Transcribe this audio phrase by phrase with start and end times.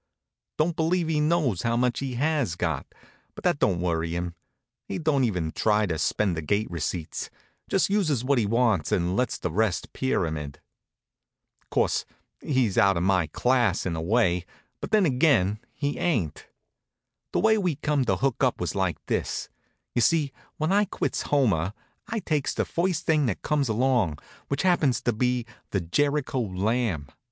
[0.57, 2.87] Don't believe he knows how much he has got,
[3.35, 4.33] but that don't worry him.
[4.87, 7.29] He don't even try to spend the gate receipts;
[7.69, 10.59] just uses what he wants and lets the rest pyramid.
[11.69, 12.05] Course,
[12.41, 14.43] he's out of my class in a way;
[14.79, 16.47] but then again, he ain't.
[17.31, 19.49] The way we come to hook up was like this:
[19.93, 21.73] You see, when I quits Homer,
[22.07, 27.07] I takes the first thing that comes along, which happens to be the Jericho Lamb.